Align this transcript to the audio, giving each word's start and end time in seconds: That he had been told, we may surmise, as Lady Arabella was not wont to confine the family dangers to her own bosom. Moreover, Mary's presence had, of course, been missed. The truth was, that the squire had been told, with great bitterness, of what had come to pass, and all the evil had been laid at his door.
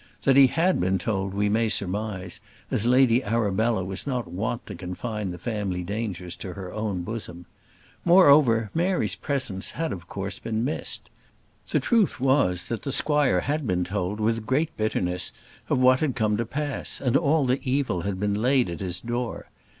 That 0.23 0.35
he 0.35 0.47
had 0.47 0.79
been 0.79 0.97
told, 0.97 1.35
we 1.35 1.47
may 1.47 1.69
surmise, 1.69 2.41
as 2.71 2.87
Lady 2.87 3.23
Arabella 3.23 3.85
was 3.85 4.07
not 4.07 4.27
wont 4.27 4.65
to 4.65 4.73
confine 4.73 5.29
the 5.29 5.37
family 5.37 5.83
dangers 5.83 6.35
to 6.37 6.53
her 6.53 6.73
own 6.73 7.03
bosom. 7.03 7.45
Moreover, 8.03 8.71
Mary's 8.73 9.13
presence 9.15 9.69
had, 9.69 9.91
of 9.93 10.07
course, 10.07 10.39
been 10.39 10.65
missed. 10.65 11.11
The 11.69 11.79
truth 11.79 12.19
was, 12.19 12.65
that 12.65 12.81
the 12.81 12.91
squire 12.91 13.41
had 13.41 13.67
been 13.67 13.83
told, 13.83 14.19
with 14.19 14.47
great 14.47 14.75
bitterness, 14.75 15.31
of 15.69 15.77
what 15.77 15.99
had 15.99 16.15
come 16.15 16.35
to 16.37 16.47
pass, 16.47 16.99
and 16.99 17.15
all 17.15 17.45
the 17.45 17.61
evil 17.61 18.01
had 18.01 18.19
been 18.19 18.33
laid 18.41 18.71
at 18.71 18.79
his 18.79 19.01
door. 19.01 19.49